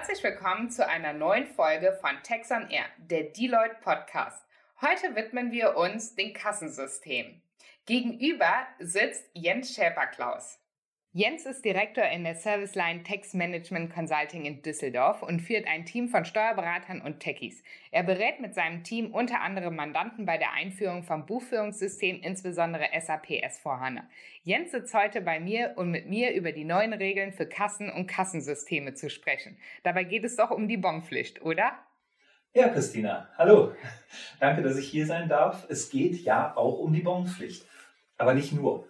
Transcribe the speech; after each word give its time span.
Herzlich 0.00 0.24
willkommen 0.24 0.70
zu 0.70 0.88
einer 0.88 1.12
neuen 1.12 1.46
Folge 1.46 1.92
von 2.00 2.12
Tex 2.22 2.50
on 2.50 2.70
Air, 2.70 2.86
der 2.96 3.24
Deloitte 3.24 3.76
Podcast. 3.82 4.46
Heute 4.80 5.14
widmen 5.14 5.52
wir 5.52 5.76
uns 5.76 6.14
dem 6.14 6.32
Kassensystem. 6.32 7.42
Gegenüber 7.84 8.66
sitzt 8.78 9.28
Jens 9.34 9.74
Schäper-Klaus. 9.74 10.58
Jens 11.12 11.44
ist 11.44 11.64
Direktor 11.64 12.04
in 12.04 12.22
der 12.22 12.36
Serviceline 12.36 13.02
Tax 13.02 13.34
Management 13.34 13.92
Consulting 13.92 14.44
in 14.44 14.62
Düsseldorf 14.62 15.24
und 15.24 15.40
führt 15.40 15.66
ein 15.66 15.84
Team 15.84 16.08
von 16.08 16.24
Steuerberatern 16.24 17.00
und 17.00 17.18
Techies. 17.18 17.64
Er 17.90 18.04
berät 18.04 18.38
mit 18.38 18.54
seinem 18.54 18.84
Team 18.84 19.12
unter 19.12 19.40
anderem 19.40 19.74
Mandanten 19.74 20.24
bei 20.24 20.38
der 20.38 20.52
Einführung 20.52 21.02
vom 21.02 21.26
Buchführungssystem, 21.26 22.20
insbesondere 22.22 22.84
SAP 22.96 23.42
S4HANA. 23.44 24.02
Jens 24.44 24.70
sitzt 24.70 24.94
heute 24.94 25.20
bei 25.20 25.40
mir, 25.40 25.72
um 25.74 25.90
mit 25.90 26.08
mir 26.08 26.32
über 26.32 26.52
die 26.52 26.62
neuen 26.62 26.92
Regeln 26.92 27.32
für 27.32 27.46
Kassen 27.46 27.90
und 27.90 28.06
Kassensysteme 28.06 28.94
zu 28.94 29.10
sprechen. 29.10 29.58
Dabei 29.82 30.04
geht 30.04 30.22
es 30.22 30.36
doch 30.36 30.52
um 30.52 30.68
die 30.68 30.76
Bonpflicht, 30.76 31.42
oder? 31.42 31.72
Ja, 32.54 32.68
Christina, 32.68 33.28
hallo. 33.36 33.72
Danke, 34.38 34.62
dass 34.62 34.78
ich 34.78 34.88
hier 34.88 35.06
sein 35.06 35.28
darf. 35.28 35.66
Es 35.68 35.90
geht 35.90 36.22
ja 36.22 36.56
auch 36.56 36.78
um 36.78 36.92
die 36.92 37.02
Bonpflicht, 37.02 37.66
aber 38.16 38.32
nicht 38.34 38.52
nur. 38.52 38.86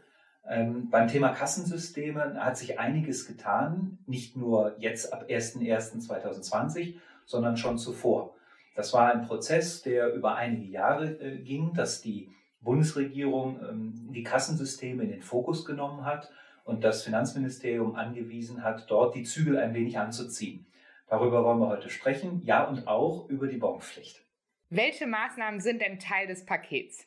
Ähm, 0.50 0.90
beim 0.90 1.06
Thema 1.06 1.28
Kassensysteme 1.28 2.34
hat 2.44 2.58
sich 2.58 2.80
einiges 2.80 3.28
getan, 3.28 3.98
nicht 4.06 4.36
nur 4.36 4.74
jetzt 4.78 5.12
ab 5.12 5.26
01.01.2020, 5.28 6.96
sondern 7.24 7.56
schon 7.56 7.78
zuvor. 7.78 8.34
Das 8.74 8.92
war 8.92 9.12
ein 9.12 9.22
Prozess, 9.22 9.82
der 9.82 10.12
über 10.12 10.34
einige 10.34 10.64
Jahre 10.64 11.06
äh, 11.20 11.38
ging, 11.38 11.72
dass 11.72 12.02
die 12.02 12.32
Bundesregierung 12.60 13.60
ähm, 13.62 14.12
die 14.12 14.24
Kassensysteme 14.24 15.04
in 15.04 15.10
den 15.10 15.22
Fokus 15.22 15.64
genommen 15.64 16.04
hat 16.04 16.32
und 16.64 16.82
das 16.82 17.04
Finanzministerium 17.04 17.94
angewiesen 17.94 18.64
hat, 18.64 18.90
dort 18.90 19.14
die 19.14 19.22
Zügel 19.22 19.56
ein 19.56 19.72
wenig 19.72 19.98
anzuziehen. 19.98 20.66
Darüber 21.06 21.44
wollen 21.44 21.60
wir 21.60 21.68
heute 21.68 21.90
sprechen, 21.90 22.42
ja 22.44 22.64
und 22.64 22.88
auch 22.88 23.28
über 23.28 23.46
die 23.46 23.56
Bonpflicht. 23.56 24.24
Welche 24.68 25.06
Maßnahmen 25.06 25.60
sind 25.60 25.80
denn 25.80 26.00
Teil 26.00 26.26
des 26.26 26.44
Pakets? 26.44 27.06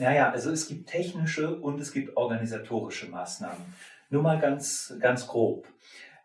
Naja, 0.00 0.30
also 0.30 0.50
es 0.50 0.66
gibt 0.66 0.88
technische 0.88 1.60
und 1.60 1.78
es 1.78 1.92
gibt 1.92 2.16
organisatorische 2.16 3.10
Maßnahmen. 3.10 3.62
Nur 4.08 4.22
mal 4.22 4.40
ganz, 4.40 4.94
ganz 4.98 5.26
grob. 5.26 5.68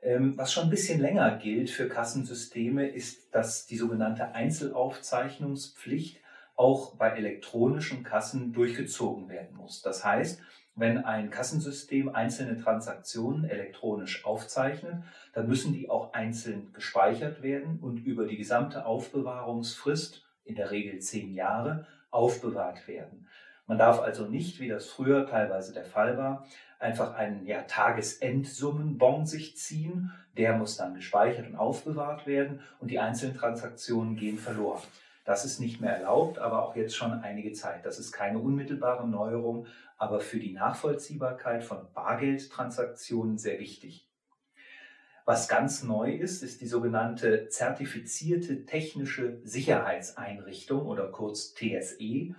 Ähm, 0.02 0.38
was 0.38 0.54
schon 0.54 0.64
ein 0.66 0.70
bisschen 0.70 1.02
länger 1.02 1.36
gilt 1.38 1.70
für 1.70 1.90
Kassensysteme, 1.90 2.88
ist, 2.88 3.36
dass 3.36 3.66
die 3.66 3.76
sogenannte 3.76 4.34
Einzelaufzeichnungspflicht 4.34 6.22
auch 6.56 6.96
bei 6.96 7.10
elektronischen 7.10 8.04
Kassen 8.04 8.54
durchgezogen 8.54 9.28
werden 9.28 9.58
muss. 9.58 9.82
Das 9.82 10.06
heißt, 10.06 10.40
wenn 10.76 11.04
ein 11.04 11.30
Kassensystem 11.30 12.08
einzelne 12.16 12.56
Transaktionen 12.56 13.44
elektronisch 13.44 14.24
aufzeichnet, 14.24 15.04
dann 15.34 15.50
müssen 15.50 15.74
die 15.74 15.90
auch 15.90 16.14
einzeln 16.14 16.72
gespeichert 16.72 17.44
werden 17.44 17.80
und 17.82 17.98
über 17.98 18.26
die 18.26 18.38
gesamte 18.38 18.86
Aufbewahrungsfrist, 18.86 20.24
in 20.46 20.56
der 20.56 20.72
Regel 20.72 21.00
zehn 21.00 21.34
Jahre, 21.34 21.88
aufbewahrt 22.10 22.88
werden. 22.88 23.28
Man 23.68 23.80
darf 23.80 24.00
also 24.00 24.28
nicht, 24.28 24.60
wie 24.60 24.68
das 24.68 24.86
früher 24.86 25.26
teilweise 25.26 25.74
der 25.74 25.86
Fall 25.86 26.18
war, 26.18 26.46
einfach 26.80 27.16
einen 27.16 27.46
ja, 27.48 27.64
Tagesendsummenbon 27.64 29.26
sich 29.26 29.58
ziehen. 29.58 30.12
Der 30.38 30.56
muss 30.58 30.78
dann 30.78 30.94
gespeichert 30.94 31.48
und 31.48 31.56
aufbewahrt 31.56 32.28
werden 32.28 32.62
und 32.80 32.92
die 32.92 33.00
einzelnen 33.00 33.36
Transaktionen 33.36 34.16
gehen 34.16 34.38
verloren. 34.38 34.84
Das 35.24 35.44
ist 35.44 35.60
nicht 35.60 35.82
mehr 35.82 35.98
erlaubt, 35.98 36.38
aber 36.38 36.64
auch 36.64 36.76
jetzt 36.76 36.96
schon 36.96 37.12
einige 37.12 37.54
Zeit. 37.54 37.86
Das 37.86 37.98
ist 37.98 38.12
keine 38.12 38.38
unmittelbare 38.38 39.08
Neuerung, 39.08 39.66
aber 39.98 40.20
für 40.20 40.38
die 40.38 40.54
Nachvollziehbarkeit 40.54 41.64
von 41.64 41.88
Bargeldtransaktionen 41.94 43.40
sehr 43.40 43.60
wichtig. 43.60 44.08
Was 45.26 45.48
ganz 45.48 45.82
neu 45.82 46.14
ist, 46.14 46.44
ist 46.44 46.62
die 46.62 46.68
sogenannte 46.68 47.48
zertifizierte 47.48 48.66
technische 48.66 49.40
Sicherheitseinrichtung 49.44 50.86
oder 50.86 51.08
kurz 51.08 51.56
TSE 51.56 52.36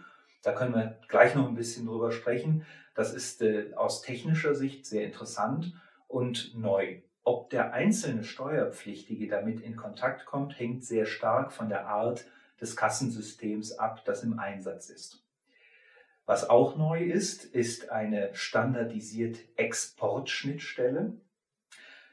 da 0.47 0.53
können 0.53 0.75
wir 0.75 0.97
gleich 1.09 1.35
noch 1.35 1.49
ein 1.49 1.57
bisschen 1.57 1.87
drüber 1.87 2.13
sprechen. 2.13 2.65
Das 2.95 3.13
ist 3.13 3.43
äh, 3.43 3.75
aus 3.75 4.01
technischer 4.01 4.55
Sicht 4.55 4.87
sehr 4.87 5.05
interessant 5.05 5.75
und 6.07 6.57
neu. 6.57 7.01
Ob 7.25 7.51
der 7.51 7.73
einzelne 7.73 8.23
Steuerpflichtige 8.23 9.27
damit 9.27 9.61
in 9.61 9.75
Kontakt 9.75 10.25
kommt, 10.25 10.57
hängt 10.57 10.85
sehr 10.85 11.05
stark 11.05 11.53
von 11.53 11.69
der 11.69 11.89
Art 11.89 12.27
des 12.61 12.77
Kassensystems 12.77 13.73
ab, 13.73 14.05
das 14.05 14.23
im 14.23 14.39
Einsatz 14.39 14.89
ist. 14.89 15.25
Was 16.27 16.49
auch 16.49 16.77
neu 16.77 17.03
ist, 17.03 17.45
ist 17.45 17.91
eine 17.91 18.33
standardisierte 18.33 19.41
Exportschnittstelle. 19.57 21.15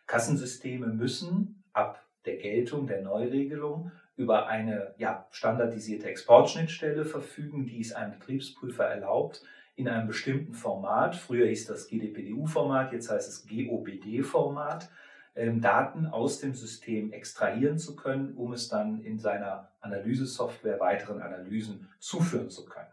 Kassensysteme 0.08 0.88
müssen 0.88 1.64
ab 1.72 2.04
der 2.26 2.38
Geltung 2.38 2.88
der 2.88 3.04
Neuregelung 3.04 3.92
über 4.16 4.48
eine 4.48 4.94
ja, 4.98 5.28
standardisierte 5.32 6.08
Exportschnittstelle 6.08 7.06
verfügen, 7.06 7.66
die 7.66 7.82
es 7.82 7.94
einem 7.94 8.20
Betriebsprüfer 8.20 8.86
erlaubt, 8.86 9.42
in 9.76 9.88
einem 9.88 10.08
bestimmten 10.08 10.54
Format, 10.54 11.16
früher 11.16 11.48
hieß 11.48 11.66
das 11.66 11.88
GDPDU-Format, 11.88 12.94
jetzt 12.94 13.10
heißt 13.10 13.28
es 13.28 13.48
GOBD-Format, 13.48 14.90
ähm, 15.36 15.62
Daten 15.62 16.06
aus 16.06 16.40
dem 16.40 16.54
System 16.54 17.12
extrahieren 17.12 17.80
zu 17.80 17.96
können, 17.96 18.36
um 18.36 18.54
es 18.54 18.68
dann 18.68 19.02
in 19.02 19.18
seiner 19.18 19.72
Analysesoftware 19.82 20.80
weiteren 20.80 21.22
Analysen 21.22 21.90
zuführen 22.00 22.52
zu 22.52 22.66
können. 22.66 22.92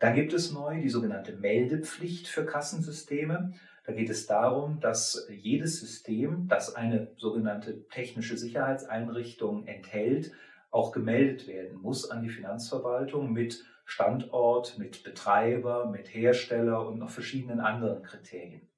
Dann 0.00 0.14
gibt 0.14 0.32
es 0.32 0.52
neu 0.52 0.80
die 0.80 0.88
sogenannte 0.88 1.36
Meldepflicht 1.36 2.28
für 2.28 2.44
Kassensysteme. 2.44 3.52
Da 3.88 3.94
geht 3.94 4.10
es 4.10 4.26
darum, 4.26 4.80
dass 4.80 5.26
jedes 5.30 5.80
System, 5.80 6.46
das 6.46 6.74
eine 6.74 7.08
sogenannte 7.16 7.88
technische 7.88 8.36
Sicherheitseinrichtung 8.36 9.66
enthält, 9.66 10.32
auch 10.70 10.92
gemeldet 10.92 11.48
werden 11.48 11.80
muss 11.80 12.10
an 12.10 12.20
die 12.20 12.28
Finanzverwaltung 12.28 13.32
mit 13.32 13.64
Standort, 13.86 14.76
mit 14.76 15.04
Betreiber, 15.04 15.86
mit 15.86 16.12
Hersteller 16.14 16.86
und 16.86 16.98
noch 16.98 17.08
verschiedenen 17.08 17.60
anderen 17.60 18.02
Kriterien. 18.02 18.68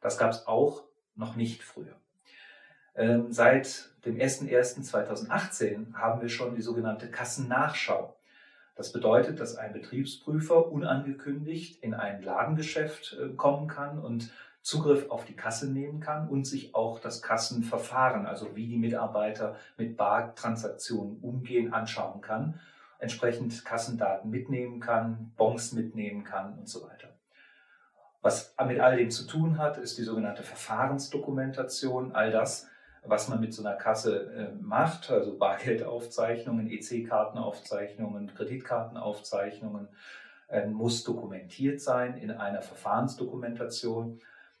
Das 0.00 0.18
gab 0.18 0.32
es 0.32 0.48
auch 0.48 0.82
noch 1.14 1.36
nicht 1.36 1.62
früher. 1.62 1.94
Ähm, 2.96 3.30
seit 3.30 3.90
dem 4.04 4.16
01.01.2018 4.16 5.94
haben 5.94 6.20
wir 6.20 6.28
schon 6.28 6.56
die 6.56 6.62
sogenannte 6.62 7.08
Kassennachschau. 7.08 8.16
Das 8.74 8.92
bedeutet, 8.92 9.38
dass 9.38 9.56
ein 9.56 9.72
Betriebsprüfer 9.72 10.70
unangekündigt 10.70 11.82
in 11.84 11.94
ein 11.94 12.22
Ladengeschäft 12.22 13.16
äh, 13.18 13.28
kommen 13.34 13.68
kann 13.68 14.00
und 14.00 14.32
Zugriff 14.66 15.10
auf 15.10 15.24
die 15.24 15.36
Kasse 15.36 15.70
nehmen 15.70 16.00
kann 16.00 16.28
und 16.28 16.44
sich 16.44 16.74
auch 16.74 16.98
das 16.98 17.22
Kassenverfahren, 17.22 18.26
also 18.26 18.56
wie 18.56 18.66
die 18.66 18.78
Mitarbeiter 18.78 19.54
mit 19.76 19.96
Bartransaktionen 19.96 21.20
umgehen, 21.20 21.72
anschauen 21.72 22.20
kann, 22.20 22.58
entsprechend 22.98 23.64
Kassendaten 23.64 24.28
mitnehmen 24.28 24.80
kann, 24.80 25.32
Bons 25.36 25.70
mitnehmen 25.70 26.24
kann 26.24 26.58
und 26.58 26.68
so 26.68 26.82
weiter. 26.82 27.10
Was 28.22 28.56
mit 28.66 28.80
all 28.80 28.96
dem 28.96 29.12
zu 29.12 29.28
tun 29.28 29.56
hat, 29.56 29.78
ist 29.78 29.98
die 29.98 30.02
sogenannte 30.02 30.42
Verfahrensdokumentation, 30.42 32.10
all 32.16 32.32
das, 32.32 32.66
was 33.04 33.28
man 33.28 33.38
mit 33.38 33.54
so 33.54 33.64
einer 33.64 33.76
Kasse 33.76 34.32
äh, 34.32 34.52
macht, 34.60 35.12
also 35.12 35.38
Bargeldaufzeichnungen, 35.38 36.68
EC-Kartenaufzeichnungen, 36.68 38.34
Kreditkartenaufzeichnungen, 38.34 39.86
äh, 40.48 40.66
muss 40.66 41.04
dokumentiert 41.04 41.80
sein 41.80 42.18
in 42.18 42.32
einer 42.32 42.62
Verfahrensdokumentation. 42.62 44.18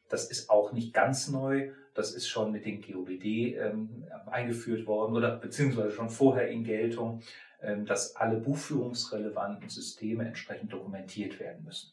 Das 0.08 0.30
ist 0.30 0.50
auch 0.50 0.72
nicht 0.72 0.94
ganz 0.94 1.28
neu. 1.28 1.70
Das 1.94 2.12
ist 2.14 2.28
schon 2.28 2.52
mit 2.52 2.66
den 2.66 2.82
GOBD 2.82 3.56
ähm, 3.56 4.06
eingeführt 4.26 4.86
worden 4.86 5.16
oder 5.16 5.36
beziehungsweise 5.36 5.90
schon 5.90 6.10
vorher 6.10 6.48
in 6.48 6.62
Geltung, 6.62 7.22
ähm, 7.62 7.86
dass 7.86 8.16
alle 8.16 8.36
buchführungsrelevanten 8.36 9.68
Systeme 9.68 10.26
entsprechend 10.26 10.72
dokumentiert 10.72 11.40
werden 11.40 11.64
müssen. 11.64 11.92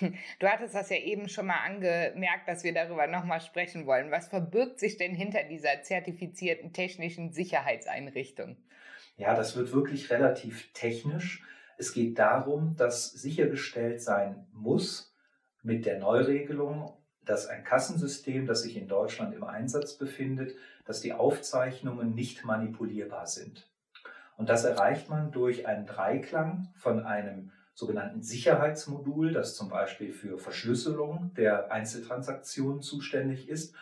Du 0.40 0.48
hattest 0.48 0.74
das 0.74 0.90
ja 0.90 0.96
eben 0.96 1.28
schon 1.28 1.46
mal 1.46 1.60
angemerkt, 1.64 2.48
dass 2.48 2.64
wir 2.64 2.74
darüber 2.74 3.06
nochmal 3.06 3.40
sprechen 3.40 3.86
wollen. 3.86 4.10
Was 4.10 4.28
verbirgt 4.28 4.80
sich 4.80 4.96
denn 4.96 5.14
hinter 5.14 5.44
dieser 5.44 5.82
zertifizierten 5.82 6.72
technischen 6.72 7.32
Sicherheitseinrichtung? 7.32 8.56
Ja, 9.16 9.34
das 9.34 9.56
wird 9.56 9.72
wirklich 9.72 10.10
relativ 10.10 10.72
technisch. 10.72 11.44
Es 11.78 11.92
geht 11.92 12.18
darum, 12.18 12.74
dass 12.76 13.12
sichergestellt 13.12 14.02
sein 14.02 14.46
muss 14.52 15.14
mit 15.62 15.86
der 15.86 15.98
Neuregelung 15.98 16.92
dass 17.24 17.46
ein 17.46 17.64
Kassensystem, 17.64 18.46
das 18.46 18.62
sich 18.62 18.76
in 18.76 18.88
Deutschland 18.88 19.34
im 19.34 19.44
Einsatz 19.44 19.94
befindet, 19.94 20.54
dass 20.84 21.00
die 21.00 21.12
Aufzeichnungen 21.12 22.14
nicht 22.14 22.44
manipulierbar 22.44 23.26
sind. 23.26 23.68
Und 24.36 24.48
das 24.48 24.64
erreicht 24.64 25.08
man 25.08 25.30
durch 25.30 25.66
einen 25.66 25.86
Dreiklang 25.86 26.68
von 26.76 27.00
einem 27.04 27.52
sogenannten 27.74 28.22
Sicherheitsmodul, 28.22 29.32
das 29.32 29.56
zum 29.56 29.68
Beispiel 29.68 30.12
für 30.12 30.38
Verschlüsselung 30.38 31.32
der 31.36 31.72
Einzeltransaktionen 31.72 32.82
zuständig 32.82 33.48
ist, 33.48 33.74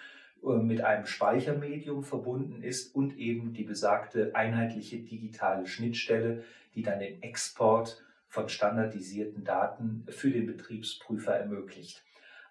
äh, 0.42 0.56
mit 0.56 0.80
einem 0.82 1.06
Speichermedium 1.06 2.02
verbunden 2.02 2.62
ist 2.62 2.94
und 2.94 3.16
eben 3.16 3.52
die 3.52 3.64
besagte 3.64 4.34
einheitliche 4.34 4.98
digitale 4.98 5.66
Schnittstelle, 5.66 6.44
die 6.74 6.82
dann 6.82 7.00
den 7.00 7.22
Export 7.22 8.02
von 8.28 8.48
standardisierten 8.48 9.44
Daten 9.44 10.06
für 10.08 10.30
den 10.30 10.46
Betriebsprüfer 10.46 11.34
ermöglicht. 11.34 12.02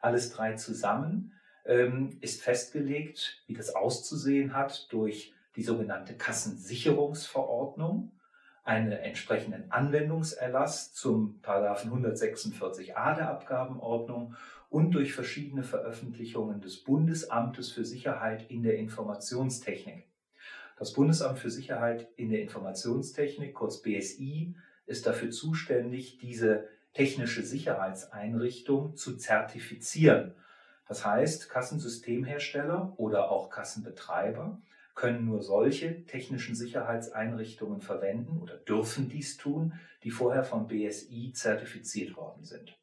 Alles 0.02 0.32
drei 0.32 0.54
zusammen 0.54 1.34
ähm, 1.66 2.18
ist 2.22 2.42
festgelegt, 2.42 3.44
wie 3.48 3.54
das 3.54 3.76
auszusehen 3.76 4.56
hat, 4.56 4.92
durch 4.92 5.34
die 5.56 5.64
sogenannte 5.64 6.16
Kassensicherungsverordnung, 6.16 8.12
einen 8.64 8.92
entsprechenden 8.92 9.72
Anwendungserlass 9.72 10.94
zum 10.94 11.40
146a 11.44 13.16
der 13.16 13.30
Abgabenordnung 13.30 14.36
und 14.70 14.92
durch 14.92 15.14
verschiedene 15.14 15.64
Veröffentlichungen 15.64 16.62
des 16.62 16.84
Bundesamtes 16.84 17.72
für 17.72 17.86
Sicherheit 17.86 18.50
in 18.50 18.64
der 18.64 18.78
Informationstechnik. 18.78 20.08
Das 20.78 20.94
Bundesamt 20.94 21.40
für 21.40 21.52
Sicherheit 21.52 22.08
in 22.16 22.30
der 22.30 22.42
Informationstechnik, 22.42 23.54
kurz 23.54 23.82
BSI, 23.82 24.56
ist 24.86 25.06
dafür 25.06 25.30
zuständig, 25.32 26.18
diese 26.18 26.68
technische 26.94 27.44
Sicherheitseinrichtung 27.44 28.96
zu 28.96 29.18
zertifizieren. 29.18 30.36
Das 30.88 31.06
heißt, 31.06 31.50
Kassensystemhersteller 31.50 32.94
oder 32.98 33.32
auch 33.32 33.50
Kassenbetreiber 33.50 34.60
können 34.94 35.26
nur 35.26 35.42
solche 35.42 36.06
technischen 36.06 36.54
Sicherheitseinrichtungen 36.54 37.82
verwenden 37.82 38.40
oder 38.42 38.58
dürfen 38.58 39.08
dies 39.08 39.38
tun, 39.38 39.74
die 40.04 40.12
vorher 40.12 40.44
vom 40.44 40.68
BSI 40.68 41.32
zertifiziert 41.34 42.18
worden 42.18 42.44
sind. 42.44 42.78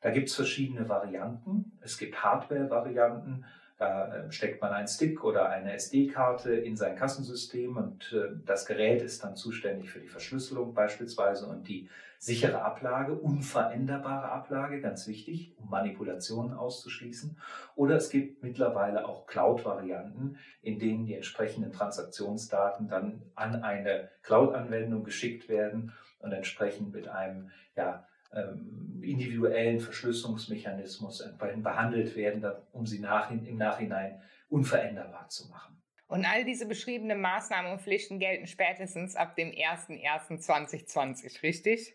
Da 0.00 0.10
gibt 0.10 0.28
es 0.28 0.34
verschiedene 0.34 0.88
Varianten. 0.88 1.72
Es 1.82 1.98
gibt 1.98 2.22
Hardware-Varianten. 2.22 3.44
Da 3.76 4.14
ähm, 4.14 4.32
steckt 4.32 4.60
man 4.60 4.72
einen 4.72 4.88
Stick 4.88 5.24
oder 5.24 5.48
eine 5.48 5.72
SD-Karte 5.72 6.54
in 6.54 6.76
sein 6.76 6.96
Kassensystem 6.96 7.76
und 7.76 8.12
äh, 8.12 8.28
das 8.44 8.66
Gerät 8.66 9.00
ist 9.02 9.24
dann 9.24 9.36
zuständig 9.36 9.90
für 9.90 10.00
die 10.00 10.08
Verschlüsselung 10.08 10.74
beispielsweise 10.74 11.46
und 11.46 11.66
die 11.66 11.88
sichere 12.20 12.60
Ablage, 12.60 13.14
unveränderbare 13.14 14.30
Ablage, 14.30 14.82
ganz 14.82 15.08
wichtig, 15.08 15.54
um 15.56 15.70
Manipulationen 15.70 16.52
auszuschließen. 16.52 17.38
Oder 17.76 17.96
es 17.96 18.10
gibt 18.10 18.42
mittlerweile 18.42 19.08
auch 19.08 19.26
Cloud-Varianten, 19.26 20.36
in 20.60 20.78
denen 20.78 21.06
die 21.06 21.14
entsprechenden 21.14 21.72
Transaktionsdaten 21.72 22.88
dann 22.88 23.22
an 23.36 23.62
eine 23.62 24.10
Cloud-Anwendung 24.22 25.02
geschickt 25.02 25.48
werden 25.48 25.94
und 26.18 26.32
entsprechend 26.32 26.92
mit 26.92 27.08
einem 27.08 27.50
ja, 27.74 28.06
ähm, 28.34 29.00
individuellen 29.02 29.80
Verschlüsselungsmechanismus 29.80 31.26
behandelt 31.38 32.16
werden, 32.16 32.44
um 32.72 32.84
sie 32.84 32.98
nach, 32.98 33.30
im 33.30 33.56
Nachhinein 33.56 34.20
unveränderbar 34.50 35.30
zu 35.30 35.48
machen. 35.48 35.80
Und 36.06 36.26
all 36.26 36.44
diese 36.44 36.66
beschriebenen 36.66 37.22
Maßnahmen 37.22 37.72
und 37.72 37.80
Pflichten 37.80 38.18
gelten 38.18 38.46
spätestens 38.46 39.16
ab 39.16 39.36
dem 39.36 39.52
01.01.2020, 39.52 41.42
richtig? 41.42 41.94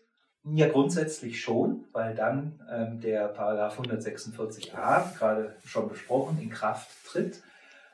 Ja, 0.54 0.68
grundsätzlich 0.68 1.40
schon, 1.40 1.84
weil 1.92 2.14
dann 2.14 2.60
ähm, 2.70 3.00
der 3.00 3.26
Paragraph 3.28 3.80
146a, 3.80 5.16
gerade 5.18 5.56
schon 5.64 5.88
besprochen, 5.88 6.38
in 6.40 6.50
Kraft 6.50 6.88
tritt. 7.04 7.42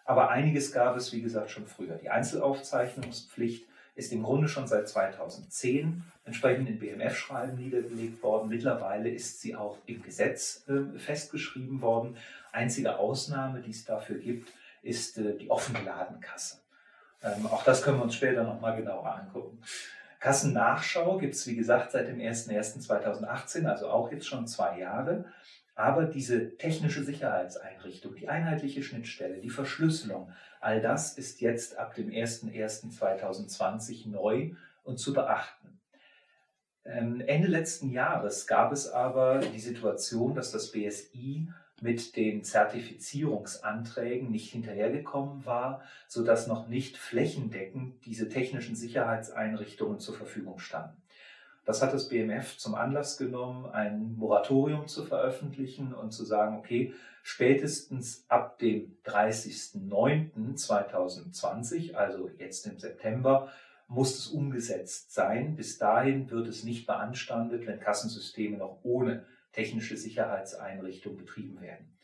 Aber 0.04 0.28
einiges 0.28 0.70
gab 0.70 0.96
es, 0.96 1.12
wie 1.14 1.22
gesagt, 1.22 1.50
schon 1.50 1.66
früher. 1.66 1.94
Die 1.94 2.10
Einzelaufzeichnungspflicht 2.10 3.64
ist 3.94 4.12
im 4.12 4.22
Grunde 4.22 4.48
schon 4.48 4.66
seit 4.66 4.86
2010 4.86 6.04
entsprechend 6.26 6.68
in 6.68 6.78
BMF-Schreiben 6.78 7.56
niedergelegt 7.56 8.22
worden. 8.22 8.50
Mittlerweile 8.50 9.08
ist 9.08 9.40
sie 9.40 9.56
auch 9.56 9.78
im 9.86 10.02
Gesetz 10.02 10.64
äh, 10.68 10.98
festgeschrieben 10.98 11.80
worden. 11.80 12.16
Einzige 12.52 12.98
Ausnahme, 12.98 13.62
die 13.62 13.70
es 13.70 13.86
dafür 13.86 14.18
gibt, 14.18 14.52
ist 14.82 15.16
äh, 15.16 15.36
die 15.38 15.50
offene 15.50 15.82
Ladenkasse. 15.84 16.58
Ähm, 17.22 17.46
auch 17.46 17.64
das 17.64 17.82
können 17.82 17.98
wir 17.98 18.04
uns 18.04 18.14
später 18.14 18.44
nochmal 18.44 18.76
genauer 18.76 19.06
angucken. 19.06 19.58
Kassennachschau 20.22 21.18
gibt 21.18 21.34
es, 21.34 21.46
wie 21.48 21.56
gesagt, 21.56 21.90
seit 21.90 22.06
dem 22.06 22.20
01.01.2018, 22.20 23.66
also 23.66 23.88
auch 23.88 24.12
jetzt 24.12 24.28
schon 24.28 24.46
zwei 24.46 24.78
Jahre. 24.78 25.24
Aber 25.74 26.04
diese 26.04 26.56
technische 26.58 27.02
Sicherheitseinrichtung, 27.02 28.14
die 28.14 28.28
einheitliche 28.28 28.84
Schnittstelle, 28.84 29.40
die 29.40 29.50
Verschlüsselung, 29.50 30.30
all 30.60 30.80
das 30.80 31.18
ist 31.18 31.40
jetzt 31.40 31.76
ab 31.76 31.96
dem 31.96 32.10
01.01.2020 32.10 34.10
neu 34.10 34.52
und 34.84 34.98
zu 34.98 35.12
beachten. 35.12 35.80
Ähm, 36.84 37.20
Ende 37.26 37.48
letzten 37.48 37.90
Jahres 37.90 38.46
gab 38.46 38.70
es 38.70 38.88
aber 38.88 39.40
die 39.40 39.58
Situation, 39.58 40.36
dass 40.36 40.52
das 40.52 40.70
BSI 40.70 41.48
mit 41.82 42.16
den 42.16 42.44
Zertifizierungsanträgen 42.44 44.30
nicht 44.30 44.52
hinterhergekommen 44.52 45.44
war, 45.44 45.82
sodass 46.06 46.46
noch 46.46 46.68
nicht 46.68 46.96
flächendeckend 46.96 48.06
diese 48.06 48.28
technischen 48.28 48.76
Sicherheitseinrichtungen 48.76 49.98
zur 49.98 50.14
Verfügung 50.14 50.60
standen. 50.60 51.02
Das 51.64 51.82
hat 51.82 51.92
das 51.92 52.08
BMF 52.08 52.56
zum 52.56 52.76
Anlass 52.76 53.18
genommen, 53.18 53.66
ein 53.66 54.14
Moratorium 54.16 54.88
zu 54.88 55.04
veröffentlichen 55.04 55.92
und 55.92 56.12
zu 56.12 56.24
sagen, 56.24 56.56
okay, 56.56 56.94
spätestens 57.22 58.24
ab 58.28 58.58
dem 58.58 58.96
30.09.2020, 59.04 61.94
also 61.94 62.30
jetzt 62.38 62.66
im 62.66 62.78
September, 62.78 63.50
muss 63.88 64.16
es 64.18 64.28
umgesetzt 64.28 65.12
sein. 65.12 65.56
Bis 65.56 65.78
dahin 65.78 66.30
wird 66.30 66.46
es 66.48 66.64
nicht 66.64 66.86
beanstandet, 66.86 67.66
wenn 67.66 67.80
Kassensysteme 67.80 68.56
noch 68.56 68.78
ohne 68.82 69.26
technische 69.52 69.96
Sicherheitseinrichtung 69.96 71.16
betrieben 71.16 71.60
werden. 71.60 71.96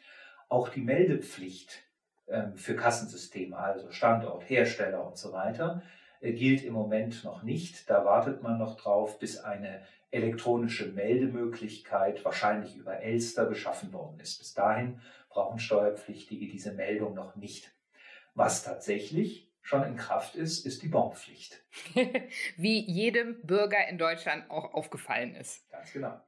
Auch 0.49 0.69
die 0.69 0.81
Meldepflicht 0.81 1.83
ähm, 2.29 2.57
für 2.57 2.77
Kassensysteme, 2.77 3.57
also 3.57 3.91
Standort, 3.91 4.49
Hersteller 4.49 5.07
und 5.07 5.17
so 5.17 5.33
weiter, 5.33 5.83
äh, 6.21 6.33
gilt 6.33 6.63
im 6.63 6.75
Moment 6.75 7.25
noch 7.25 7.43
nicht. 7.43 7.89
Da 7.89 8.05
wartet 8.05 8.43
man 8.43 8.59
noch 8.59 8.77
drauf, 8.77 9.19
bis 9.19 9.39
eine 9.39 9.83
elektronische 10.11 10.87
Meldemöglichkeit 10.93 12.25
wahrscheinlich 12.25 12.77
über 12.77 13.01
Elster 13.01 13.47
geschaffen 13.47 13.93
worden 13.93 14.21
ist. 14.21 14.39
Bis 14.39 14.55
dahin 14.55 15.01
brauchen 15.29 15.59
Steuerpflichtige 15.59 16.49
diese 16.49 16.73
Meldung 16.73 17.15
noch 17.15 17.37
nicht. 17.37 17.71
Was 18.35 18.63
tatsächlich 18.63 19.51
schon 19.61 19.85
in 19.85 19.97
Kraft 19.97 20.35
ist, 20.35 20.65
ist 20.65 20.83
die 20.83 20.89
Bonpflicht. 20.89 21.63
Wie 22.57 22.81
jedem 22.81 23.41
Bürger 23.43 23.87
in 23.89 23.99
Deutschland 23.99 24.51
auch 24.51 24.73
aufgefallen 24.73 25.35
ist. 25.35 25.71
Ganz 25.71 25.93
genau. 25.93 26.19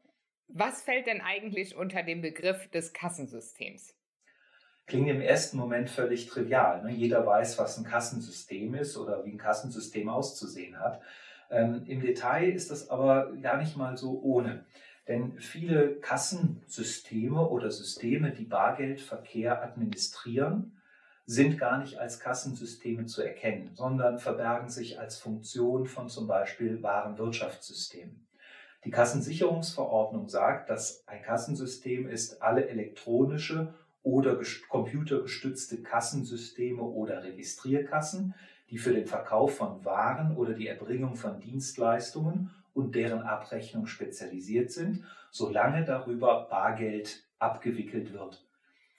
Was 0.53 0.83
fällt 0.83 1.07
denn 1.07 1.21
eigentlich 1.21 1.77
unter 1.77 2.03
den 2.03 2.23
Begriff 2.23 2.69
des 2.71 2.93
Kassensystems? 2.93 3.95
Klingt 4.87 5.09
im 5.09 5.21
ersten 5.21 5.57
Moment 5.57 5.89
völlig 5.89 6.27
trivial. 6.27 6.83
Ne? 6.83 6.91
Jeder 6.91 7.25
weiß, 7.25 7.59
was 7.59 7.79
ein 7.79 7.85
Kassensystem 7.85 8.75
ist 8.75 8.97
oder 8.97 9.25
wie 9.25 9.31
ein 9.31 9.39
Kassensystem 9.39 10.09
auszusehen 10.09 10.81
hat. 10.81 11.01
Ähm, 11.51 11.85
Im 11.87 12.01
Detail 12.01 12.51
ist 12.51 12.73
das 12.73 12.91
aber 12.91 13.33
gar 13.41 13.59
nicht 13.59 13.77
mal 13.77 13.97
so 13.97 14.21
ohne. 14.23 14.65
Denn 15.07 15.39
viele 15.39 15.97
Kassensysteme 16.01 17.49
oder 17.49 17.71
Systeme, 17.71 18.33
die 18.33 18.45
Bargeldverkehr 18.45 19.63
administrieren, 19.63 20.77
sind 21.27 21.59
gar 21.59 21.79
nicht 21.79 21.99
als 21.99 22.19
Kassensysteme 22.19 23.07
zu 23.07 23.23
erkennen, 23.23 23.71
sondern 23.75 24.19
verbergen 24.19 24.69
sich 24.69 24.99
als 24.99 25.17
Funktion 25.17 25.87
von 25.87 26.09
zum 26.09 26.27
Beispiel 26.27 26.83
Warenwirtschaftssystemen. 26.83 28.27
Die 28.85 28.91
Kassensicherungsverordnung 28.91 30.29
sagt, 30.29 30.71
dass 30.71 31.07
ein 31.07 31.23
Kassensystem 31.23 32.09
ist 32.09 32.41
alle 32.43 32.69
elektronische 32.69 33.75
oder 34.03 34.41
computergestützte 34.69 35.83
Kassensysteme 35.83 36.83
oder 36.83 37.23
Registrierkassen, 37.23 38.35
die 38.71 38.79
für 38.79 38.95
den 38.95 39.07
Verkauf 39.07 39.57
von 39.57 39.85
Waren 39.85 40.37
oder 40.37 40.55
die 40.55 40.69
Erbringung 40.69 41.17
von 41.17 41.41
Dienstleistungen 41.41 42.51
und 42.73 42.95
deren 42.95 43.21
Abrechnung 43.21 43.87
spezialisiert 43.87 44.71
sind, 44.71 45.05
solange 45.31 45.85
darüber 45.85 46.47
Bargeld 46.49 47.25
abgewickelt 47.39 48.15
wird. 48.15 48.43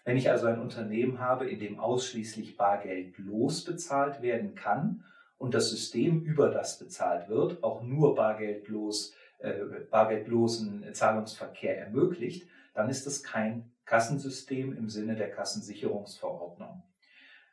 Wenn 0.03 0.17
ich 0.17 0.29
also 0.29 0.47
ein 0.47 0.59
Unternehmen 0.59 1.19
habe, 1.19 1.49
in 1.49 1.59
dem 1.59 1.79
ausschließlich 1.79 2.57
bargeldlos 2.57 3.63
bezahlt 3.63 4.21
werden 4.21 4.53
kann 4.53 5.03
und 5.37 5.53
das 5.55 5.69
System, 5.69 6.21
über 6.21 6.49
das 6.49 6.77
bezahlt 6.77 7.29
wird, 7.29 7.63
auch 7.63 7.81
nur 7.81 8.13
bargeldlos, 8.13 9.13
bargeldlosen 9.89 10.93
Zahlungsverkehr 10.93 11.79
ermöglicht, 11.79 12.47
dann 12.73 12.89
ist 12.89 13.07
es 13.07 13.23
kein 13.23 13.71
Kassensystem 13.85 14.75
im 14.75 14.89
Sinne 14.89 15.15
der 15.15 15.31
Kassensicherungsverordnung. 15.31 16.83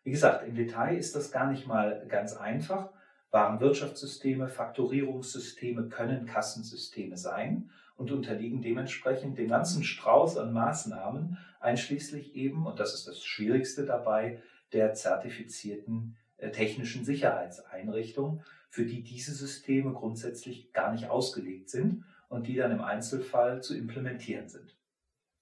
Wie 0.04 0.10
gesagt, 0.10 0.46
im 0.46 0.54
Detail 0.54 0.96
ist 0.96 1.16
das 1.16 1.30
gar 1.30 1.50
nicht 1.50 1.66
mal 1.66 2.06
ganz 2.08 2.36
einfach. 2.36 2.90
Warenwirtschaftssysteme, 3.30 4.48
Faktorierungssysteme 4.48 5.88
können 5.88 6.26
Kassensysteme 6.26 7.16
sein 7.16 7.70
und 7.96 8.10
unterliegen 8.10 8.62
dementsprechend 8.62 9.36
dem 9.36 9.48
ganzen 9.48 9.82
Strauß 9.82 10.38
an 10.38 10.52
Maßnahmen, 10.52 11.36
einschließlich 11.60 12.36
eben, 12.36 12.66
und 12.66 12.78
das 12.78 12.94
ist 12.94 13.08
das 13.08 13.22
Schwierigste 13.22 13.84
dabei, 13.84 14.40
der 14.72 14.94
zertifizierten 14.94 16.16
äh, 16.16 16.27
technischen 16.38 17.04
Sicherheitseinrichtung, 17.04 18.42
für 18.70 18.84
die 18.84 19.02
diese 19.02 19.34
Systeme 19.34 19.92
grundsätzlich 19.92 20.72
gar 20.72 20.92
nicht 20.92 21.08
ausgelegt 21.08 21.70
sind 21.70 22.04
und 22.28 22.46
die 22.46 22.54
dann 22.54 22.72
im 22.72 22.82
Einzelfall 22.82 23.62
zu 23.62 23.76
implementieren 23.76 24.48
sind. 24.48 24.76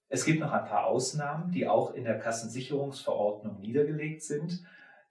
Es 0.09 0.23
gibt 0.23 0.39
noch 0.39 0.53
ein 0.53 0.65
paar 0.65 0.85
Ausnahmen, 0.85 1.51
die 1.51 1.67
auch 1.67 1.93
in 1.93 2.05
der 2.05 2.17
Kassensicherungsverordnung 2.17 3.59
niedergelegt 3.59 4.23
sind. 4.23 4.63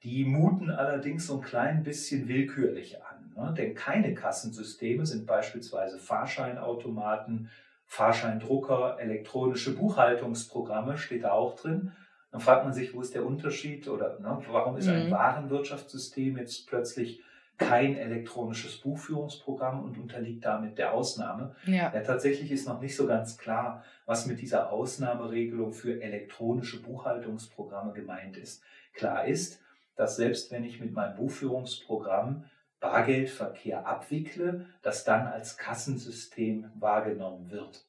Die 0.03 0.25
muten 0.25 0.71
allerdings 0.71 1.27
so 1.27 1.35
ein 1.37 1.43
klein 1.43 1.83
bisschen 1.83 2.29
willkürlich 2.29 3.03
an. 3.03 3.33
Ne? 3.37 3.55
Denn 3.57 3.75
keine 3.75 4.15
Kassensysteme 4.15 5.05
sind 5.05 5.27
beispielsweise 5.27 5.99
Fahrscheinautomaten, 5.99 7.51
Fahrscheindrucker, 7.85 8.99
elektronische 8.99 9.77
Buchhaltungsprogramme, 9.77 10.97
steht 10.97 11.25
da 11.25 11.33
auch 11.33 11.57
drin, 11.57 11.93
Dann 12.37 12.43
fragt 12.43 12.65
man 12.65 12.75
sich, 12.75 12.93
wo 12.93 13.01
ist 13.01 13.15
der 13.15 13.25
Unterschied 13.25 13.89
oder 13.89 14.19
ne, 14.21 14.43
warum 14.51 14.77
ist 14.77 14.89
ein 14.89 15.07
Mhm. 15.07 15.11
Warenwirtschaftssystem 15.11 16.37
jetzt 16.37 16.67
plötzlich 16.67 17.23
kein 17.57 17.97
elektronisches 17.97 18.77
Buchführungsprogramm 18.77 19.83
und 19.83 19.97
unterliegt 19.97 20.45
damit 20.45 20.77
der 20.77 20.93
Ausnahme? 20.93 21.57
Ja. 21.65 21.91
Ja, 21.95 22.01
tatsächlich 22.03 22.53
ist 22.53 22.69
noch 22.69 22.79
nicht 22.83 22.95
so 22.95 23.07
ganz 23.07 23.39
klar, 23.39 23.83
was 24.05 24.27
mit 24.27 24.39
dieser 24.43 24.71
Ausnahmeregelung 24.71 25.73
für 25.73 26.03
elektronische 26.03 26.83
Buchhaltungsprogramme 26.83 27.95
gemeint 27.95 28.37
ist. 28.37 28.63
Klar 28.93 29.25
ist, 29.25 29.59
dass 29.97 30.17
selbst 30.17 30.53
wenn 30.53 30.63
ich 30.65 30.79
mit 30.79 30.93
meinem 30.93 31.17
Buchführungsprogramm 31.17 32.45
Bargeldverkehr 32.81 33.87
abwickle, 33.87 34.67
das 34.83 35.05
dann 35.05 35.27
als 35.27 35.57
Kassensystem 35.57 36.71
wahrgenommen 36.79 37.51
wird. 37.51 37.86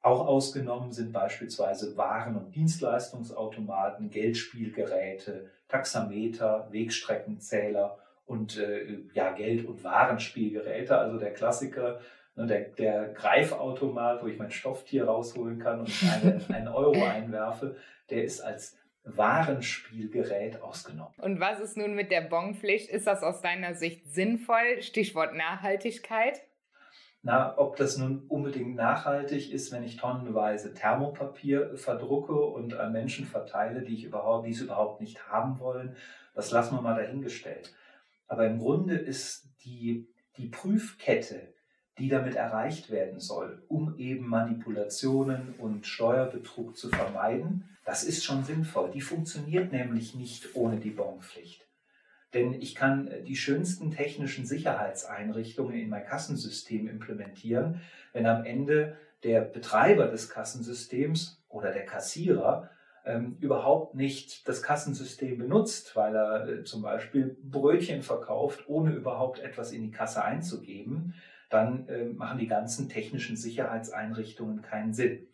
Auch 0.00 0.26
ausgenommen 0.26 0.92
sind 0.92 1.12
beispielsweise 1.12 1.96
Waren- 1.96 2.36
und 2.36 2.54
Dienstleistungsautomaten, 2.54 4.10
Geldspielgeräte, 4.10 5.50
Taxameter, 5.66 6.68
Wegstreckenzähler 6.70 7.98
und 8.24 8.58
äh, 8.58 9.00
ja, 9.12 9.32
Geld- 9.32 9.66
und 9.66 9.82
Warenspielgeräte. 9.82 10.96
Also 10.96 11.18
der 11.18 11.32
Klassiker, 11.32 12.00
ne, 12.36 12.46
der, 12.46 12.60
der 12.60 13.08
Greifautomat, 13.08 14.22
wo 14.22 14.28
ich 14.28 14.38
mein 14.38 14.50
Stofftier 14.50 15.06
rausholen 15.06 15.58
kann 15.58 15.80
und 15.80 15.92
eine, 16.12 16.40
einen 16.54 16.68
Euro 16.68 17.04
einwerfe, 17.04 17.76
der 18.10 18.22
ist 18.24 18.40
als 18.40 18.76
Warenspielgerät 19.04 20.62
ausgenommen. 20.62 21.14
Und 21.18 21.40
was 21.40 21.60
ist 21.60 21.76
nun 21.76 21.94
mit 21.94 22.10
der 22.10 22.20
Bonpflicht? 22.20 22.90
Ist 22.90 23.06
das 23.06 23.22
aus 23.22 23.40
deiner 23.40 23.74
Sicht 23.74 24.06
sinnvoll? 24.06 24.80
Stichwort 24.82 25.34
Nachhaltigkeit. 25.34 26.42
Na, 27.28 27.58
ob 27.58 27.76
das 27.76 27.98
nun 27.98 28.22
unbedingt 28.28 28.74
nachhaltig 28.74 29.52
ist, 29.52 29.70
wenn 29.70 29.84
ich 29.84 29.98
tonnenweise 29.98 30.72
Thermopapier 30.72 31.76
verdrucke 31.76 32.32
und 32.32 32.72
an 32.72 32.90
Menschen 32.90 33.26
verteile, 33.26 33.82
die, 33.82 33.96
ich 33.96 34.04
überhaupt, 34.04 34.46
die 34.46 34.52
es 34.52 34.62
überhaupt 34.62 35.02
nicht 35.02 35.28
haben 35.28 35.60
wollen, 35.60 35.94
das 36.34 36.52
lassen 36.52 36.76
wir 36.76 36.80
mal 36.80 36.96
dahingestellt. 36.96 37.74
Aber 38.28 38.46
im 38.46 38.58
Grunde 38.58 38.94
ist 38.94 39.46
die, 39.62 40.08
die 40.38 40.46
Prüfkette, 40.46 41.52
die 41.98 42.08
damit 42.08 42.34
erreicht 42.34 42.90
werden 42.90 43.20
soll, 43.20 43.62
um 43.68 43.98
eben 43.98 44.26
Manipulationen 44.26 45.54
und 45.58 45.84
Steuerbetrug 45.86 46.78
zu 46.78 46.88
vermeiden, 46.88 47.68
das 47.84 48.04
ist 48.04 48.24
schon 48.24 48.42
sinnvoll. 48.42 48.90
Die 48.90 49.02
funktioniert 49.02 49.70
nämlich 49.70 50.14
nicht 50.14 50.56
ohne 50.56 50.78
die 50.78 50.92
Bonpflicht. 50.92 51.67
Denn 52.34 52.52
ich 52.52 52.74
kann 52.74 53.10
die 53.26 53.36
schönsten 53.36 53.90
technischen 53.90 54.44
Sicherheitseinrichtungen 54.44 55.74
in 55.74 55.88
mein 55.88 56.04
Kassensystem 56.04 56.86
implementieren, 56.88 57.80
wenn 58.12 58.26
am 58.26 58.44
Ende 58.44 58.96
der 59.24 59.40
Betreiber 59.40 60.08
des 60.08 60.28
Kassensystems 60.28 61.42
oder 61.48 61.72
der 61.72 61.86
Kassierer 61.86 62.70
ähm, 63.04 63.38
überhaupt 63.40 63.94
nicht 63.94 64.46
das 64.46 64.62
Kassensystem 64.62 65.38
benutzt, 65.38 65.96
weil 65.96 66.14
er 66.14 66.48
äh, 66.48 66.64
zum 66.64 66.82
Beispiel 66.82 67.36
Brötchen 67.42 68.02
verkauft, 68.02 68.68
ohne 68.68 68.92
überhaupt 68.92 69.40
etwas 69.40 69.72
in 69.72 69.82
die 69.82 69.90
Kasse 69.90 70.22
einzugeben, 70.22 71.14
dann 71.48 71.88
äh, 71.88 72.04
machen 72.04 72.38
die 72.38 72.46
ganzen 72.46 72.88
technischen 72.88 73.36
Sicherheitseinrichtungen 73.36 74.60
keinen 74.60 74.92
Sinn. 74.92 75.26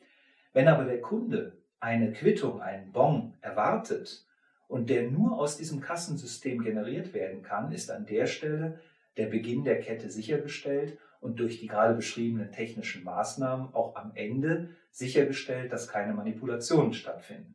Wenn 0.52 0.68
aber 0.68 0.84
der 0.84 1.00
Kunde 1.00 1.58
eine 1.80 2.12
Quittung, 2.12 2.62
einen 2.62 2.92
Bon 2.92 3.34
erwartet 3.40 4.24
und 4.68 4.90
der 4.90 5.10
nur 5.10 5.38
aus 5.38 5.56
diesem 5.56 5.80
Kassensystem 5.80 6.62
generiert 6.62 7.12
werden 7.14 7.42
kann, 7.42 7.72
ist 7.72 7.90
an 7.90 8.06
der 8.06 8.26
Stelle 8.26 8.80
der 9.16 9.26
Beginn 9.26 9.64
der 9.64 9.80
Kette 9.80 10.10
sichergestellt 10.10 10.98
und 11.20 11.40
durch 11.40 11.60
die 11.60 11.68
gerade 11.68 11.94
beschriebenen 11.94 12.52
technischen 12.52 13.04
Maßnahmen 13.04 13.74
auch 13.74 13.96
am 13.96 14.12
Ende 14.14 14.70
sichergestellt, 14.90 15.72
dass 15.72 15.88
keine 15.88 16.12
Manipulationen 16.12 16.92
stattfinden. 16.92 17.54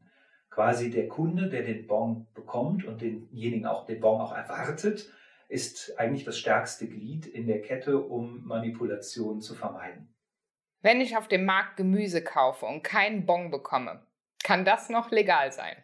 Quasi 0.50 0.90
der 0.90 1.08
Kunde, 1.08 1.50
der 1.50 1.64
den 1.64 1.86
Bon 1.86 2.28
bekommt 2.34 2.86
und 2.86 3.02
denjenigen 3.02 3.66
auch 3.66 3.86
den 3.86 4.00
Bon 4.00 4.20
auch 4.20 4.36
erwartet, 4.36 5.12
ist 5.48 5.98
eigentlich 6.00 6.26
das 6.26 6.38
stärkste 6.38 6.88
Glied 6.88 7.26
in 7.28 7.48
der 7.48 7.62
Kette, 7.62 8.00
um 8.00 8.46
Manipulationen 8.46 9.42
zu 9.42 9.56
vermeiden. 9.56 10.14
Wenn 10.82 11.02
ich 11.02 11.18
auf 11.18 11.28
dem 11.28 11.46
Markt 11.46 11.78
Gemüse 11.78 12.24
kaufe 12.24 12.66
und 12.66 12.84
keinen 12.84 13.26
Bon 13.26 13.52
bekomme, 13.52 14.02
kann 14.44 14.64
das 14.64 14.90
noch 14.90 15.12
legal 15.12 15.52
sein? 15.52 15.76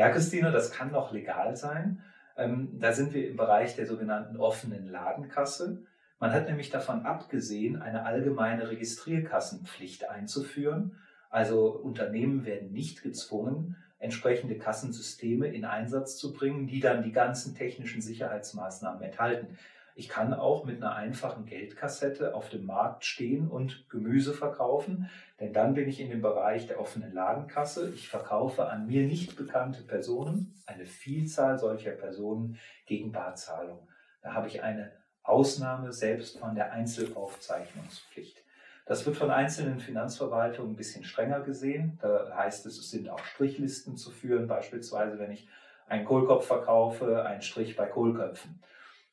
Ja, 0.00 0.08
Christine, 0.08 0.50
das 0.50 0.72
kann 0.72 0.92
noch 0.92 1.12
legal 1.12 1.58
sein. 1.58 2.02
Ähm, 2.34 2.78
da 2.80 2.90
sind 2.90 3.12
wir 3.12 3.28
im 3.28 3.36
Bereich 3.36 3.76
der 3.76 3.84
sogenannten 3.84 4.38
offenen 4.38 4.86
Ladenkasse. 4.88 5.82
Man 6.18 6.32
hat 6.32 6.48
nämlich 6.48 6.70
davon 6.70 7.04
abgesehen, 7.04 7.82
eine 7.82 8.06
allgemeine 8.06 8.70
Registrierkassenpflicht 8.70 10.08
einzuführen. 10.08 10.96
Also 11.28 11.68
Unternehmen 11.68 12.46
werden 12.46 12.72
nicht 12.72 13.02
gezwungen, 13.02 13.76
entsprechende 13.98 14.56
Kassensysteme 14.56 15.48
in 15.48 15.66
Einsatz 15.66 16.16
zu 16.16 16.32
bringen, 16.32 16.66
die 16.66 16.80
dann 16.80 17.02
die 17.02 17.12
ganzen 17.12 17.54
technischen 17.54 18.00
Sicherheitsmaßnahmen 18.00 19.02
enthalten. 19.02 19.58
Ich 20.00 20.08
kann 20.08 20.32
auch 20.32 20.64
mit 20.64 20.82
einer 20.82 20.94
einfachen 20.94 21.44
Geldkassette 21.44 22.34
auf 22.34 22.48
dem 22.48 22.64
Markt 22.64 23.04
stehen 23.04 23.48
und 23.48 23.86
Gemüse 23.90 24.32
verkaufen, 24.32 25.10
denn 25.40 25.52
dann 25.52 25.74
bin 25.74 25.90
ich 25.90 26.00
in 26.00 26.08
dem 26.08 26.22
Bereich 26.22 26.66
der 26.66 26.80
offenen 26.80 27.12
Ladenkasse. 27.12 27.92
Ich 27.94 28.08
verkaufe 28.08 28.66
an 28.66 28.86
mir 28.86 29.02
nicht 29.02 29.36
bekannte 29.36 29.82
Personen, 29.82 30.54
eine 30.64 30.86
Vielzahl 30.86 31.58
solcher 31.58 31.90
Personen 31.90 32.58
gegen 32.86 33.12
Barzahlung. 33.12 33.86
Da 34.22 34.32
habe 34.32 34.46
ich 34.46 34.62
eine 34.62 34.90
Ausnahme 35.22 35.92
selbst 35.92 36.38
von 36.38 36.54
der 36.54 36.72
Einzelaufzeichnungspflicht. 36.72 38.42
Das 38.86 39.04
wird 39.04 39.18
von 39.18 39.30
einzelnen 39.30 39.80
Finanzverwaltungen 39.80 40.72
ein 40.72 40.76
bisschen 40.76 41.04
strenger 41.04 41.40
gesehen. 41.40 41.98
Da 42.00 42.34
heißt 42.34 42.64
es, 42.64 42.78
es 42.78 42.90
sind 42.90 43.10
auch 43.10 43.22
Strichlisten 43.26 43.98
zu 43.98 44.10
führen, 44.10 44.46
beispielsweise 44.46 45.18
wenn 45.18 45.30
ich 45.30 45.46
einen 45.88 46.06
Kohlkopf 46.06 46.46
verkaufe, 46.46 47.22
einen 47.26 47.42
Strich 47.42 47.76
bei 47.76 47.84
Kohlköpfen. 47.84 48.62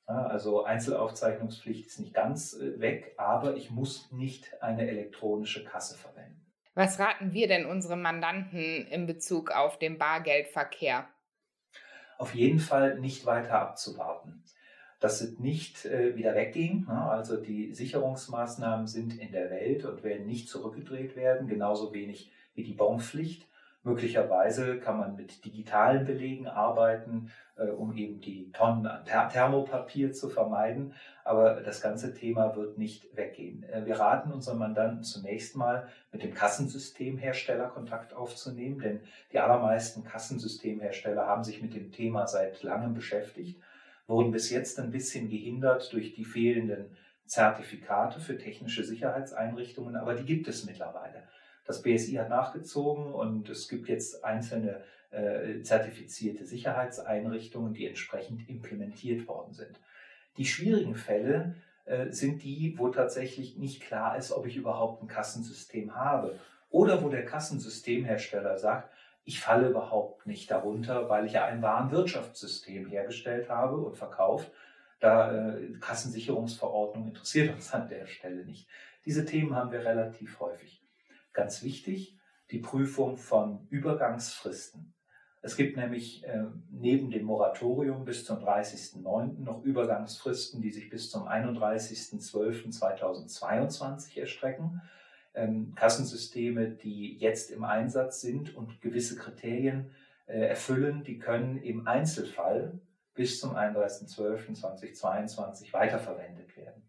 Also 0.07 0.63
Einzelaufzeichnungspflicht 0.63 1.85
ist 1.85 1.99
nicht 1.99 2.13
ganz 2.13 2.53
äh, 2.53 2.79
weg, 2.79 3.13
aber 3.17 3.55
ich 3.55 3.69
muss 3.71 4.09
nicht 4.11 4.63
eine 4.63 4.87
elektronische 4.87 5.65
Kasse 5.65 5.97
verwenden. 5.97 6.45
Was 6.75 6.97
raten 6.97 7.33
wir 7.33 7.47
denn 7.47 7.65
unsere 7.65 7.97
Mandanten 7.97 8.87
in 8.87 9.05
Bezug 9.05 9.51
auf 9.51 9.77
den 9.77 9.97
Bargeldverkehr? 9.97 11.07
Auf 12.17 12.33
jeden 12.33 12.59
Fall 12.59 12.99
nicht 12.99 13.25
weiter 13.25 13.59
abzuwarten. 13.59 14.43
Das 14.99 15.21
wird 15.21 15.39
nicht 15.41 15.85
äh, 15.85 16.15
wieder 16.15 16.35
weggehen. 16.35 16.87
Also 16.87 17.37
die 17.37 17.73
Sicherungsmaßnahmen 17.73 18.87
sind 18.87 19.19
in 19.19 19.31
der 19.31 19.49
Welt 19.49 19.85
und 19.85 20.03
werden 20.03 20.25
nicht 20.25 20.49
zurückgedreht 20.49 21.15
werden, 21.15 21.47
genauso 21.47 21.93
wenig 21.93 22.31
wie 22.55 22.63
die 22.63 22.73
Bonpflicht. 22.73 23.45
Möglicherweise 23.83 24.79
kann 24.79 24.97
man 24.97 25.15
mit 25.15 25.45
digitalen 25.45 26.05
Belegen 26.05 26.47
arbeiten, 26.47 27.31
um 27.65 27.95
eben 27.95 28.21
die 28.21 28.51
Tonnen 28.51 28.85
an 28.85 29.05
Thermopapier 29.05 30.11
zu 30.13 30.29
vermeiden. 30.29 30.93
Aber 31.23 31.61
das 31.61 31.81
ganze 31.81 32.13
Thema 32.13 32.55
wird 32.55 32.77
nicht 32.77 33.15
weggehen. 33.15 33.63
Äh, 33.63 33.85
wir 33.85 33.99
raten 33.99 34.31
unseren 34.31 34.59
Mandanten 34.59 35.03
zunächst 35.03 35.55
mal, 35.55 35.87
mit 36.11 36.23
dem 36.23 36.33
Kassensystemhersteller 36.33 37.67
Kontakt 37.67 38.13
aufzunehmen, 38.13 38.79
denn 38.79 39.01
die 39.31 39.39
allermeisten 39.39 40.03
Kassensystemhersteller 40.03 41.25
haben 41.27 41.43
sich 41.43 41.61
mit 41.61 41.73
dem 41.73 41.91
Thema 41.91 42.27
seit 42.27 42.63
langem 42.63 42.93
beschäftigt, 42.93 43.59
wurden 44.07 44.31
bis 44.31 44.49
jetzt 44.49 44.79
ein 44.79 44.91
bisschen 44.91 45.29
gehindert 45.29 45.91
durch 45.91 46.13
die 46.13 46.25
fehlenden 46.25 46.95
Zertifikate 47.25 48.21
für 48.21 48.37
technische 48.37 48.83
Sicherheitseinrichtungen, 48.83 49.97
aber 49.97 50.15
die 50.15 50.25
gibt 50.25 50.47
es 50.47 50.65
mittlerweile. 50.65 51.23
Das 51.65 51.81
BSI 51.81 52.13
hat 52.13 52.29
nachgezogen 52.29 53.13
und 53.13 53.49
es 53.49 53.67
gibt 53.67 53.89
jetzt 53.89 54.23
einzelne 54.23 54.81
äh, 55.17 55.61
zertifizierte 55.63 56.45
Sicherheitseinrichtungen, 56.45 57.73
die 57.73 57.87
entsprechend 57.87 58.47
implementiert 58.47 59.27
worden 59.27 59.53
sind. 59.53 59.79
Die 60.37 60.45
schwierigen 60.45 60.95
Fälle 60.95 61.55
äh, 61.85 62.11
sind 62.11 62.43
die, 62.43 62.75
wo 62.77 62.89
tatsächlich 62.89 63.57
nicht 63.57 63.81
klar 63.81 64.17
ist, 64.17 64.31
ob 64.31 64.45
ich 64.45 64.55
überhaupt 64.57 65.01
ein 65.01 65.07
Kassensystem 65.07 65.95
habe 65.95 66.39
oder 66.69 67.03
wo 67.03 67.09
der 67.09 67.25
Kassensystemhersteller 67.25 68.57
sagt, 68.57 68.91
ich 69.23 69.39
falle 69.39 69.69
überhaupt 69.69 70.27
nicht 70.27 70.51
darunter, 70.51 71.09
weil 71.09 71.25
ich 71.25 71.33
ja 71.33 71.45
ein 71.45 71.61
Warenwirtschaftssystem 71.61 72.87
hergestellt 72.87 73.49
habe 73.49 73.77
und 73.77 73.97
verkauft. 73.97 74.51
Da 74.99 75.55
äh, 75.55 75.73
Kassensicherungsverordnung 75.79 77.07
interessiert 77.09 77.53
uns 77.53 77.73
an 77.73 77.89
der 77.89 78.05
Stelle 78.05 78.45
nicht. 78.45 78.67
Diese 79.05 79.25
Themen 79.25 79.55
haben 79.55 79.71
wir 79.71 79.83
relativ 79.83 80.39
häufig. 80.39 80.83
Ganz 81.33 81.63
wichtig, 81.63 82.17
die 82.51 82.59
Prüfung 82.59 83.17
von 83.17 83.67
Übergangsfristen. 83.69 84.93
Es 85.47 85.55
gibt 85.55 85.77
nämlich 85.77 86.25
äh, 86.25 86.43
neben 86.71 87.09
dem 87.09 87.23
Moratorium 87.23 88.03
bis 88.03 88.25
zum 88.25 88.39
30.09. 88.39 89.45
noch 89.45 89.63
Übergangsfristen, 89.63 90.61
die 90.61 90.71
sich 90.71 90.89
bis 90.89 91.09
zum 91.09 91.25
31.12.2022 91.25 94.19
erstrecken. 94.19 94.81
Ähm, 95.33 95.71
Kassensysteme, 95.73 96.71
die 96.71 97.17
jetzt 97.17 97.49
im 97.49 97.63
Einsatz 97.63 98.19
sind 98.19 98.57
und 98.57 98.81
gewisse 98.81 99.15
Kriterien 99.15 99.91
äh, 100.25 100.37
erfüllen, 100.37 101.05
die 101.05 101.17
können 101.17 101.55
im 101.55 101.87
Einzelfall 101.87 102.77
bis 103.13 103.39
zum 103.39 103.55
31.12.2022 103.55 105.71
weiterverwendet 105.71 106.57
werden. 106.57 106.83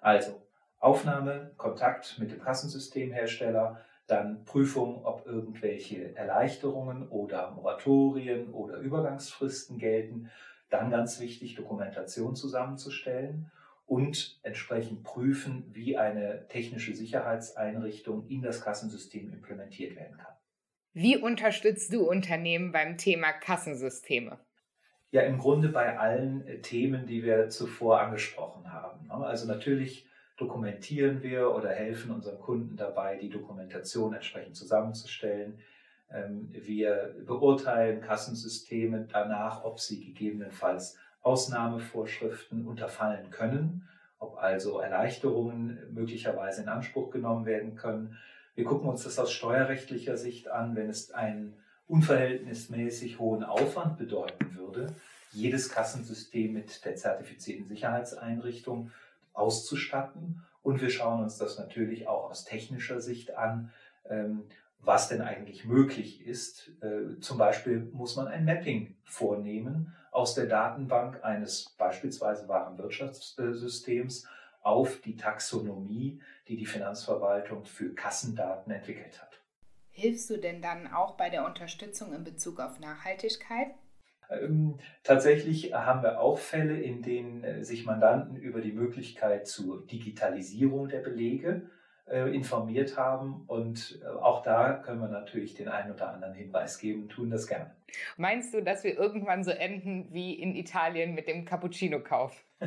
Also 0.00 0.40
Aufnahme, 0.78 1.50
Kontakt 1.58 2.18
mit 2.18 2.30
dem 2.30 2.40
Kassensystemhersteller, 2.40 3.84
Dann 4.08 4.44
Prüfung, 4.44 5.04
ob 5.04 5.26
irgendwelche 5.26 6.16
Erleichterungen 6.16 7.08
oder 7.08 7.52
Moratorien 7.52 8.50
oder 8.52 8.78
Übergangsfristen 8.78 9.78
gelten. 9.78 10.30
Dann 10.70 10.90
ganz 10.90 11.20
wichtig, 11.20 11.54
Dokumentation 11.54 12.34
zusammenzustellen 12.34 13.50
und 13.86 14.40
entsprechend 14.42 15.04
prüfen, 15.04 15.64
wie 15.72 15.96
eine 15.96 16.48
technische 16.48 16.94
Sicherheitseinrichtung 16.94 18.26
in 18.28 18.42
das 18.42 18.62
Kassensystem 18.62 19.32
implementiert 19.32 19.94
werden 19.94 20.16
kann. 20.18 20.34
Wie 20.94 21.16
unterstützt 21.16 21.92
du 21.92 22.08
Unternehmen 22.08 22.72
beim 22.72 22.96
Thema 22.96 23.32
Kassensysteme? 23.32 24.38
Ja, 25.10 25.22
im 25.22 25.38
Grunde 25.38 25.68
bei 25.68 25.98
allen 25.98 26.46
äh, 26.46 26.58
Themen, 26.60 27.06
die 27.06 27.22
wir 27.22 27.48
zuvor 27.50 28.00
angesprochen 28.00 28.72
haben. 28.72 29.06
Ne? 29.06 29.14
Also 29.14 29.46
natürlich 29.46 30.07
dokumentieren 30.38 31.22
wir 31.22 31.50
oder 31.50 31.70
helfen 31.70 32.12
unseren 32.12 32.38
Kunden 32.38 32.76
dabei, 32.76 33.16
die 33.16 33.28
Dokumentation 33.28 34.14
entsprechend 34.14 34.56
zusammenzustellen. 34.56 35.58
Ähm, 36.10 36.48
wir 36.52 37.14
beurteilen 37.26 38.00
Kassensysteme 38.00 39.06
danach, 39.12 39.64
ob 39.64 39.80
sie 39.80 40.04
gegebenenfalls 40.04 40.96
Ausnahmevorschriften 41.22 42.66
unterfallen 42.66 43.30
können, 43.30 43.88
ob 44.20 44.38
also 44.38 44.78
Erleichterungen 44.78 45.78
möglicherweise 45.92 46.62
in 46.62 46.68
Anspruch 46.68 47.10
genommen 47.10 47.44
werden 47.44 47.74
können. 47.74 48.16
Wir 48.54 48.64
gucken 48.64 48.88
uns 48.88 49.04
das 49.04 49.18
aus 49.18 49.32
steuerrechtlicher 49.32 50.16
Sicht 50.16 50.48
an, 50.48 50.76
wenn 50.76 50.88
es 50.88 51.10
einen 51.10 51.54
unverhältnismäßig 51.88 53.18
hohen 53.18 53.42
Aufwand 53.42 53.98
bedeuten 53.98 54.56
würde, 54.56 54.94
jedes 55.32 55.68
Kassensystem 55.68 56.52
mit 56.52 56.84
der 56.84 56.96
zertifizierten 56.96 57.68
Sicherheitseinrichtung 57.68 58.90
auszustatten. 59.38 60.42
Und 60.62 60.80
wir 60.80 60.90
schauen 60.90 61.22
uns 61.22 61.38
das 61.38 61.58
natürlich 61.58 62.08
auch 62.08 62.30
aus 62.30 62.44
technischer 62.44 63.00
Sicht 63.00 63.34
an, 63.36 63.70
ähm, 64.08 64.44
was 64.80 65.08
denn 65.08 65.22
eigentlich 65.22 65.64
möglich 65.64 66.26
ist. 66.26 66.70
Äh, 66.82 67.20
zum 67.20 67.38
Beispiel 67.38 67.88
muss 67.92 68.16
man 68.16 68.28
ein 68.28 68.44
Mapping 68.44 68.96
vornehmen 69.04 69.94
aus 70.10 70.34
der 70.34 70.46
Datenbank 70.46 71.24
eines 71.24 71.70
beispielsweise 71.78 72.48
Warenwirtschaftssystems 72.48 74.26
auf 74.62 75.00
die 75.00 75.16
Taxonomie, 75.16 76.20
die 76.48 76.56
die 76.56 76.66
Finanzverwaltung 76.66 77.64
für 77.64 77.94
Kassendaten 77.94 78.72
entwickelt 78.72 79.20
hat. 79.20 79.40
Hilfst 79.90 80.30
du 80.30 80.38
denn 80.38 80.62
dann 80.62 80.92
auch 80.92 81.16
bei 81.16 81.30
der 81.30 81.44
Unterstützung 81.44 82.12
in 82.12 82.24
Bezug 82.24 82.60
auf 82.60 82.78
Nachhaltigkeit? 82.78 83.68
Ähm, 84.30 84.78
tatsächlich 85.02 85.72
haben 85.72 86.02
wir 86.02 86.20
auch 86.20 86.38
Fälle, 86.38 86.78
in 86.80 87.02
denen 87.02 87.44
äh, 87.44 87.64
sich 87.64 87.86
Mandanten 87.86 88.36
über 88.36 88.60
die 88.60 88.72
Möglichkeit 88.72 89.46
zur 89.46 89.86
Digitalisierung 89.86 90.88
der 90.88 91.00
Belege 91.00 91.62
äh, 92.10 92.34
informiert 92.34 92.96
haben. 92.96 93.44
Und 93.46 94.00
äh, 94.02 94.06
auch 94.06 94.42
da 94.42 94.74
können 94.74 95.00
wir 95.00 95.08
natürlich 95.08 95.54
den 95.54 95.68
einen 95.68 95.92
oder 95.92 96.12
anderen 96.12 96.34
Hinweis 96.34 96.78
geben 96.78 97.02
und 97.02 97.08
tun 97.10 97.30
das 97.30 97.46
gerne. 97.46 97.70
Meinst 98.16 98.52
du, 98.52 98.62
dass 98.62 98.84
wir 98.84 98.98
irgendwann 98.98 99.44
so 99.44 99.50
enden 99.50 100.08
wie 100.12 100.34
in 100.34 100.54
Italien 100.54 101.14
mit 101.14 101.26
dem 101.26 101.44
Cappuccino-Kauf? 101.44 102.44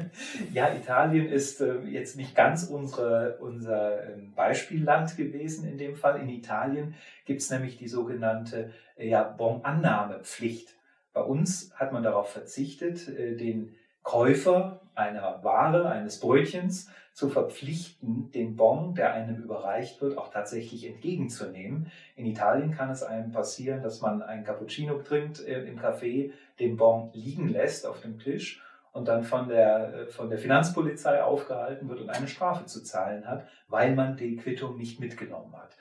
Ja, 0.53 0.73
Italien 0.73 1.27
ist 1.27 1.61
jetzt 1.85 2.15
nicht 2.15 2.33
ganz 2.33 2.63
unsere, 2.63 3.37
unser 3.39 4.09
ähm, 4.09 4.31
Beispielland 4.33 5.17
gewesen 5.17 5.67
in 5.67 5.77
dem 5.77 5.95
Fall. 5.95 6.21
In 6.21 6.29
Italien 6.29 6.95
gibt 7.25 7.41
es 7.41 7.49
nämlich 7.49 7.77
die 7.77 7.89
sogenannte 7.89 8.71
ja, 8.97 9.23
Bon-Annahmepflicht. 9.23 10.75
Bei 11.13 11.21
uns 11.21 11.71
hat 11.75 11.91
man 11.91 12.03
darauf 12.03 12.31
verzichtet, 12.31 13.07
den 13.07 13.75
Käufer 14.03 14.81
einer 14.95 15.43
Ware, 15.43 15.89
eines 15.89 16.19
Brötchens 16.19 16.89
zu 17.13 17.29
verpflichten, 17.29 18.31
den 18.31 18.55
Bon, 18.55 18.95
der 18.95 19.13
einem 19.13 19.43
überreicht 19.43 20.01
wird, 20.01 20.17
auch 20.17 20.31
tatsächlich 20.31 20.87
entgegenzunehmen. 20.87 21.91
In 22.15 22.25
Italien 22.25 22.71
kann 22.71 22.89
es 22.89 23.03
einem 23.03 23.31
passieren, 23.31 23.83
dass 23.83 24.01
man 24.01 24.21
einen 24.21 24.43
Cappuccino 24.43 24.99
trinkt 24.99 25.45
äh, 25.45 25.63
im 25.65 25.77
Café, 25.77 26.31
den 26.59 26.77
Bon 26.77 27.11
liegen 27.13 27.49
lässt 27.49 27.85
auf 27.85 28.01
dem 28.01 28.17
Tisch 28.17 28.63
und 28.93 29.07
dann 29.07 29.23
von 29.23 29.49
der, 29.49 29.93
äh, 29.93 30.07
von 30.07 30.29
der 30.29 30.39
Finanzpolizei 30.39 31.21
aufgehalten 31.21 31.89
wird 31.89 31.99
und 31.99 32.09
eine 32.09 32.27
Strafe 32.27 32.65
zu 32.65 32.81
zahlen 32.81 33.27
hat, 33.27 33.45
weil 33.67 33.93
man 33.93 34.15
die 34.15 34.37
Quittung 34.37 34.77
nicht 34.77 34.99
mitgenommen 34.99 35.55
hat. 35.55 35.75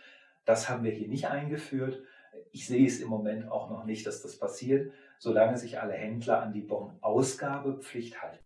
Das 0.44 0.68
haben 0.68 0.82
wir 0.82 0.92
hier 0.92 1.08
nicht 1.08 1.28
eingeführt. 1.28 2.02
Ich 2.50 2.66
sehe 2.66 2.86
es 2.86 3.00
im 3.00 3.08
Moment 3.08 3.50
auch 3.50 3.70
noch 3.70 3.84
nicht, 3.84 4.06
dass 4.06 4.22
das 4.22 4.36
passiert, 4.36 4.92
solange 5.20 5.58
sich 5.58 5.80
alle 5.80 5.92
Händler 5.92 6.42
an 6.42 6.52
die 6.52 6.62
Bon-Ausgabepflicht 6.62 8.20
halten. 8.20 8.38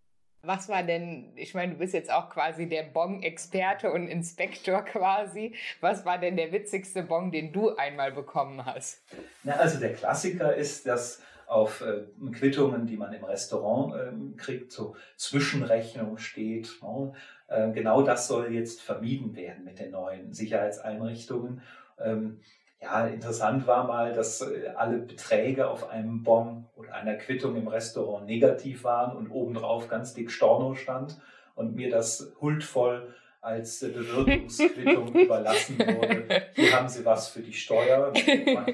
Was 0.43 0.69
war 0.69 0.83
denn, 0.83 1.33
ich 1.37 1.55
meine, 1.55 1.73
du 1.73 1.79
bist 1.79 1.95
jetzt 1.95 2.13
auch 2.13 2.29
quasi 2.29 2.69
der 2.69 2.83
Bong-Experte 2.83 3.91
und 3.91 4.09
Inspektor 4.09 4.83
quasi. 4.85 5.55
Was 5.81 6.05
war 6.05 6.19
denn 6.19 6.37
der 6.37 6.53
witzigste 6.53 7.03
Bong, 7.03 7.33
den 7.33 7.53
du 7.53 7.75
einmal 7.77 8.13
bekommen 8.13 8.67
hast? 8.67 9.01
Na, 9.43 9.55
also 9.55 9.81
der 9.81 9.95
Klassiker 9.95 10.55
ist, 10.55 10.87
dass 10.87 11.23
auf 11.47 11.83
äh, 11.83 12.03
Quittungen, 12.33 12.87
die 12.87 12.97
man 12.97 13.13
im 13.13 13.25
Restaurant 13.25 13.95
äh, 13.95 14.37
kriegt, 14.37 14.73
so 14.73 14.97
Zwischenrechnung 15.17 16.19
steht. 16.19 16.69
No? 16.83 17.15
Äh, 17.49 17.71
genau 17.71 18.03
das 18.03 18.27
soll 18.27 18.53
jetzt 18.53 18.83
vermieden 18.83 19.37
werden 19.37 19.65
mit 19.65 19.79
den 19.79 19.93
neuen 19.93 20.33
Sicherheitseinrichtungen. 20.33 21.63
Ähm, 21.99 22.41
ja, 22.85 23.07
interessant 23.07 23.67
war 23.67 23.87
mal, 23.87 24.13
dass 24.13 24.43
äh, 24.43 24.69
alle 24.77 24.99
Beträge 24.99 25.69
auf 25.69 25.89
einem 25.89 26.23
Bon 26.23 26.67
oder 26.77 26.95
einer 26.95 27.15
Quittung 27.15 27.57
im 27.57 27.67
Restaurant 27.67 28.27
negativ 28.27 28.85
waren 28.85 29.17
und 29.17 29.31
obendrauf 29.31 29.89
ganz 29.89 30.13
dick 30.15 30.31
Storno 30.31 30.75
stand 30.75 31.19
und 31.55 31.75
mir 31.75 31.91
das 31.91 32.33
huldvoll 32.41 33.15
als 33.41 33.81
Bewirtungsquittung 33.81 35.15
überlassen 35.15 35.79
wurde. 35.79 36.47
Hier 36.55 36.73
haben 36.73 36.89
Sie 36.89 37.05
was 37.05 37.29
für 37.29 37.41
die 37.41 37.53
Steuer. 37.53 38.13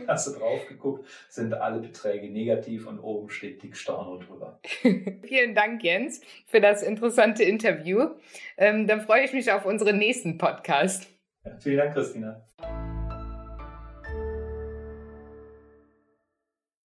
Hast 0.07 0.27
du 0.29 0.39
drauf 0.39 0.67
geguckt, 0.69 1.07
sind 1.29 1.55
alle 1.55 1.81
Beträge 1.81 2.31
negativ 2.31 2.87
und 2.87 3.01
oben 3.01 3.31
steht 3.31 3.63
dick 3.63 3.77
Storno 3.77 4.19
drüber. 4.19 4.61
Vielen 5.23 5.55
Dank, 5.55 5.83
Jens, 5.83 6.21
für 6.47 6.61
das 6.61 6.83
interessante 6.83 7.43
Interview. 7.43 8.11
Ähm, 8.57 8.87
dann 8.87 9.01
freue 9.01 9.25
ich 9.25 9.33
mich 9.33 9.51
auf 9.51 9.67
unseren 9.67 9.99
nächsten 9.99 10.39
Podcast. 10.39 11.09
Ja, 11.45 11.57
vielen 11.59 11.79
Dank, 11.79 11.95
Christina. 11.95 12.45